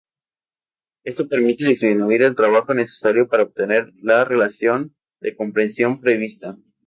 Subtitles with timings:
[1.05, 6.57] Esto permite disminuir el trabajo necesario para obtener la relación de compresión prevista.